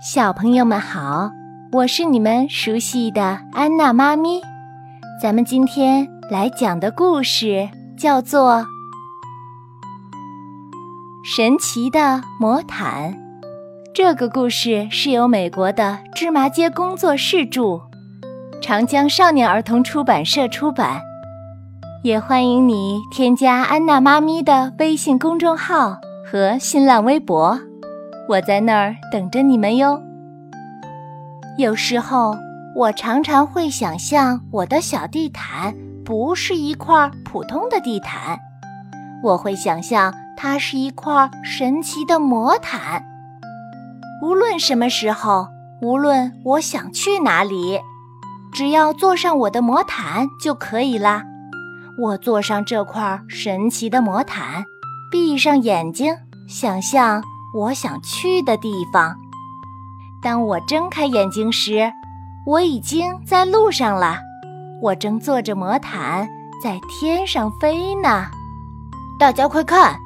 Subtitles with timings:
[0.00, 1.32] 小朋友们好，
[1.72, 4.40] 我是你们熟悉的安娜妈咪。
[5.20, 8.52] 咱们今天来讲的故事叫做
[11.24, 13.12] 《神奇的魔毯》。
[13.92, 17.80] 这个故事是由美国的芝麻街工作室著，
[18.62, 21.00] 长江少年儿童出版社出版。
[22.04, 27.58] 也欢迎你添加安娜妈咪的微信公众号和新浪微博。
[28.28, 30.02] 我在那儿等着你们哟。
[31.56, 32.36] 有时候，
[32.76, 35.74] 我常常会想象我的小地毯
[36.04, 38.38] 不是一块普通的地毯，
[39.22, 43.02] 我会想象它是一块神奇的魔毯。
[44.22, 45.48] 无论什么时候，
[45.80, 47.80] 无论我想去哪里，
[48.52, 51.24] 只要坐上我的魔毯就可以啦。
[51.98, 54.64] 我坐上这块神奇的魔毯，
[55.10, 56.14] 闭上眼睛，
[56.46, 57.22] 想象。
[57.54, 59.16] 我想去的地方。
[60.20, 61.92] 当我睁开眼睛时，
[62.46, 64.18] 我已经在路上了。
[64.82, 66.28] 我正坐着魔毯
[66.62, 68.26] 在天上飞呢。
[69.18, 69.98] 大家快看，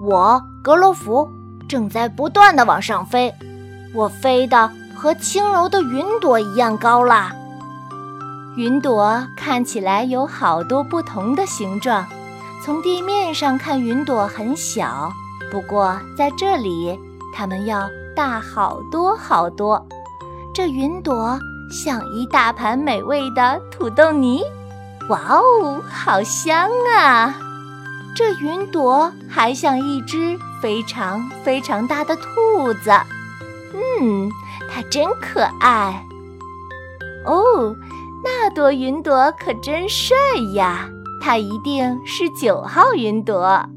[0.00, 1.28] 我格罗弗
[1.68, 3.32] 正在不断的往上飞。
[3.94, 7.34] 我飞得和轻柔的云朵一样高啦。
[8.56, 12.06] 云朵看起来有好多不同的形状，
[12.64, 15.12] 从地面上看，云朵很小。
[15.50, 16.98] 不过在这里，
[17.34, 19.86] 它们要大好多好多。
[20.54, 21.38] 这云朵
[21.70, 24.42] 像一大盘美味的土豆泥，
[25.08, 27.34] 哇哦，好香啊！
[28.16, 32.90] 这云朵还像一只非常非常大的兔子，
[34.00, 34.30] 嗯，
[34.70, 36.06] 它真可爱。
[37.26, 37.76] 哦，
[38.24, 40.16] 那朵云朵可真帅
[40.54, 40.88] 呀！
[41.20, 43.68] 它一定是九号云朵。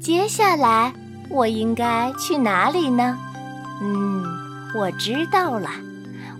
[0.00, 0.90] 接下来
[1.28, 3.18] 我应该去哪里呢？
[3.82, 4.24] 嗯，
[4.74, 5.68] 我知道了，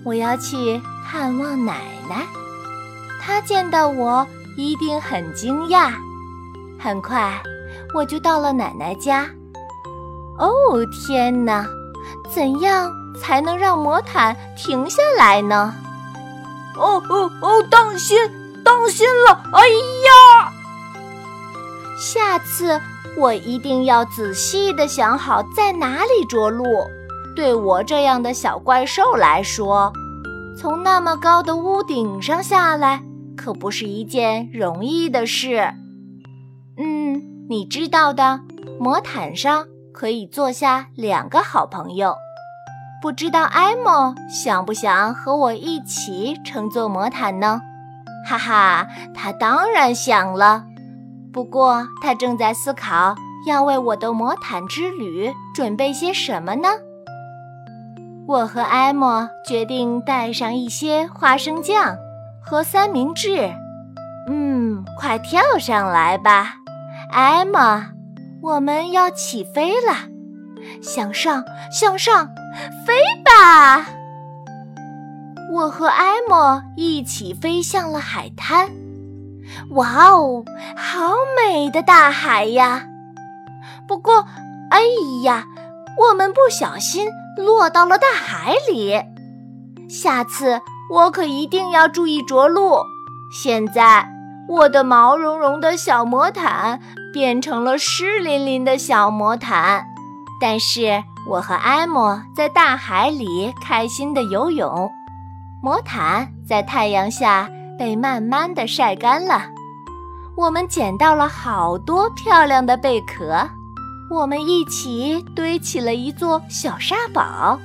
[0.02, 1.74] 我要去探望奶
[2.08, 2.26] 奶。
[3.20, 5.92] 她见到我一定很惊讶。
[6.78, 7.38] 很快
[7.94, 9.28] 我就到了奶奶家。
[10.38, 10.50] 哦，
[11.06, 11.66] 天哪！
[12.34, 12.90] 怎样
[13.20, 15.74] 才能让魔毯停下来呢？
[16.78, 17.62] 哦哦哦！
[17.70, 18.16] 当心，
[18.64, 19.42] 当心了！
[19.52, 20.39] 哎呀！
[22.00, 22.80] 下次。
[23.18, 26.64] 我一定要仔细的想好在哪里着陆。
[27.34, 29.92] 对我这样的小怪兽来说，
[30.56, 33.02] 从那么高的屋顶上下来
[33.36, 35.74] 可不是一件容易的事。
[36.78, 38.40] 嗯，你知道的，
[38.78, 42.14] 魔毯上可以坐下两个好朋友。
[43.02, 47.60] 不知道艾莫想不想和我一起乘坐魔毯呢？
[48.28, 50.64] 哈哈，他当然想了。
[51.32, 53.14] 不过，他正在思考
[53.46, 56.68] 要为我的魔毯之旅准备些什么呢？
[58.26, 61.96] 我和艾莫决定带上一些花生酱
[62.40, 63.52] 和三明治。
[64.28, 66.54] 嗯，快跳上来吧，
[67.10, 67.82] 艾莫！
[68.42, 69.94] 我们要起飞了，
[70.80, 72.26] 向上，向上，
[72.86, 73.86] 飞吧！
[75.52, 78.70] 我和艾莫一起飞向了海滩。
[79.70, 80.44] 哇哦，
[80.76, 82.84] 好美的大海呀！
[83.86, 84.26] 不过，
[84.70, 84.80] 哎
[85.24, 85.44] 呀，
[85.98, 89.00] 我们不小心落到了大海里。
[89.88, 90.60] 下次
[90.92, 92.78] 我可一定要注意着陆。
[93.32, 94.08] 现在，
[94.48, 96.80] 我的毛茸茸的小魔毯
[97.12, 99.84] 变成了湿淋淋的小魔毯，
[100.40, 104.90] 但是我和艾莫在大海里开心的游泳，
[105.62, 107.48] 魔毯在太阳下。
[107.80, 109.40] 被慢慢的晒干了，
[110.36, 113.48] 我们捡到了好多漂亮的贝壳，
[114.10, 117.58] 我们一起堆起了一座小沙堡。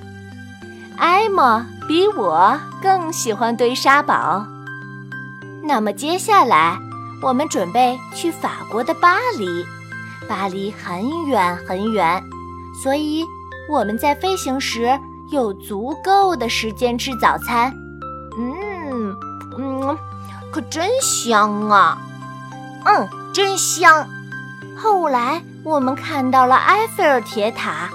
[0.95, 4.47] 艾莫比我更喜欢堆沙堡。
[5.61, 6.79] 那么接下来，
[7.21, 9.65] 我们准备去法国的巴黎。
[10.29, 12.23] 巴黎很远很远，
[12.81, 13.21] 所以
[13.69, 14.97] 我们在飞行时
[15.29, 17.69] 有足够的时间吃早餐。
[18.39, 18.55] 嗯，
[20.55, 21.97] 可真香啊！
[22.85, 24.07] 嗯，真香。
[24.77, 27.89] 后来我们看到了埃菲尔铁塔，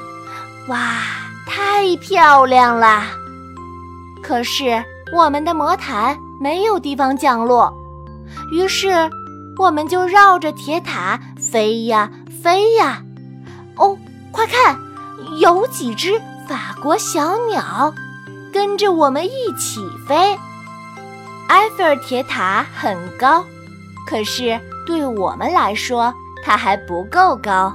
[0.68, 0.98] 哇，
[1.46, 3.04] 太漂亮了！
[4.22, 4.84] 可是
[5.16, 7.72] 我们的魔毯没有地方降落，
[8.52, 9.10] 于是
[9.56, 12.10] 我们就绕着铁塔飞呀
[12.42, 13.02] 飞呀。
[13.76, 13.96] 哦，
[14.30, 14.78] 快看，
[15.38, 17.94] 有几只法国小鸟
[18.52, 20.38] 跟着我们一起飞。
[21.50, 23.44] 埃菲尔铁塔很高，
[24.06, 26.14] 可是对我们来说，
[26.44, 27.72] 它还不够高。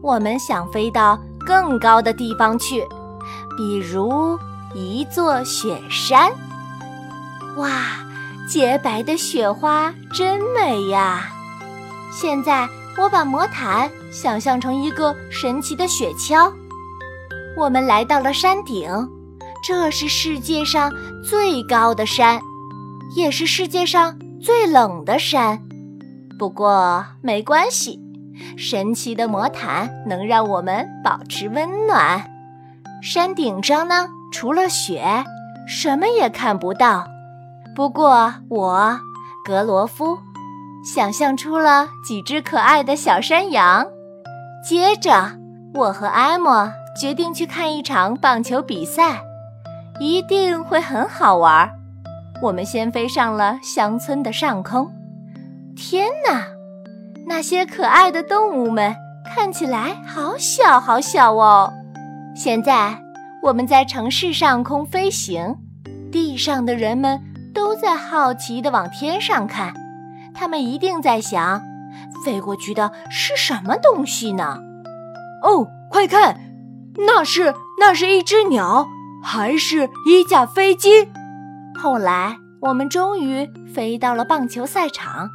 [0.00, 2.86] 我们想飞到更高的地方去，
[3.56, 4.38] 比如
[4.74, 6.30] 一座雪山。
[7.56, 7.68] 哇，
[8.48, 11.28] 洁白的雪花真美呀！
[12.12, 16.48] 现在我把魔毯想象成一个神奇的雪橇。
[17.56, 18.88] 我们来到了山顶，
[19.66, 20.92] 这是世界上
[21.28, 22.40] 最高的山，
[23.16, 25.60] 也是世界上最冷的山。
[26.38, 28.00] 不过没关系，
[28.56, 32.24] 神奇的魔毯能让我们保持温暖。
[33.02, 35.24] 山顶上呢，除了雪，
[35.66, 37.06] 什么也看不到。
[37.74, 38.98] 不过我，
[39.44, 40.18] 格罗夫，
[40.84, 43.86] 想象出了几只可爱的小山羊。
[44.68, 45.32] 接着，
[45.74, 46.70] 我和艾莫。
[46.96, 49.20] 决定去看一场棒球比赛，
[49.98, 51.68] 一定会很好玩。
[52.42, 54.90] 我们先飞上了乡村的上空。
[55.76, 56.44] 天哪，
[57.26, 58.94] 那些可爱的动物们
[59.34, 61.72] 看起来好小好小哦！
[62.36, 62.98] 现在
[63.42, 65.56] 我们在城市上空飞行，
[66.12, 67.20] 地上的人们
[67.54, 69.72] 都在好奇地往天上看，
[70.34, 71.62] 他们一定在想：
[72.24, 74.58] 飞过去的是什么东西呢？
[75.42, 76.40] 哦，快看！
[76.96, 78.86] 那是那是一只鸟，
[79.22, 81.08] 还是一架飞机？
[81.76, 85.28] 后来我们终于飞到了棒球赛场。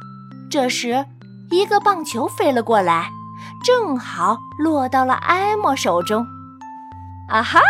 [0.50, 1.04] 这时，
[1.50, 3.10] 一个棒球飞了过来，
[3.64, 6.26] 正好落到了艾莫手中。
[7.28, 7.60] 啊哈！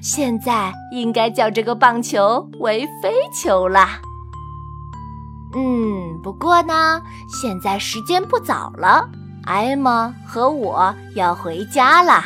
[0.00, 3.98] 现在应该叫这个棒球为飞球啦。
[5.56, 9.08] 嗯，不过呢，现在时间不早了，
[9.44, 12.22] 艾莫和我要回家了。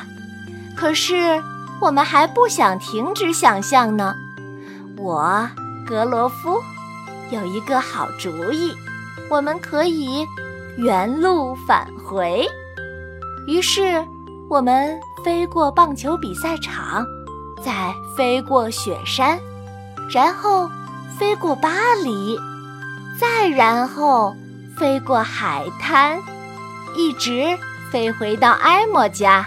[0.76, 1.42] 可是，
[1.80, 4.14] 我们还不想停止想象呢。
[4.98, 5.48] 我，
[5.86, 6.60] 格罗夫，
[7.30, 8.74] 有一个好主意，
[9.30, 10.26] 我们可以
[10.76, 12.44] 原路返回。
[13.46, 14.04] 于是，
[14.50, 17.06] 我们飞过棒球比赛场，
[17.64, 19.38] 再飞过雪山，
[20.10, 20.68] 然后
[21.16, 21.70] 飞过巴
[22.02, 22.36] 黎，
[23.20, 24.34] 再然后
[24.76, 26.20] 飞过海滩，
[26.96, 27.56] 一直
[27.92, 29.46] 飞回到埃莫家。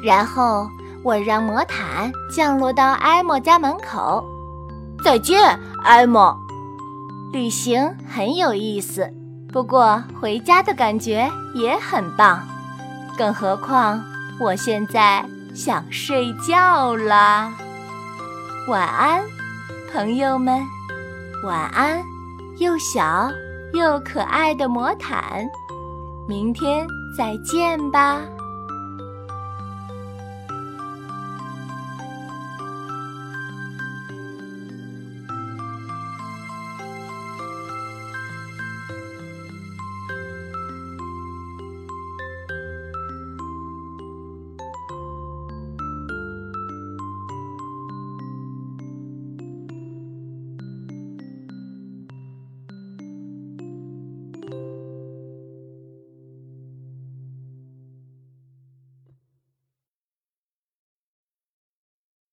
[0.00, 0.68] 然后
[1.02, 4.24] 我让魔毯降落到艾莫家门口。
[5.08, 6.38] 再见，艾莫。
[7.32, 9.10] 旅行很有意思，
[9.50, 12.46] 不过回家的感觉也很棒。
[13.16, 14.04] 更何况
[14.38, 15.24] 我现在
[15.54, 17.50] 想睡觉啦。
[18.68, 19.22] 晚安，
[19.90, 20.62] 朋友们。
[21.42, 22.04] 晚安，
[22.58, 23.30] 又小
[23.72, 25.42] 又可爱的魔毯。
[26.28, 28.20] 明天再见吧。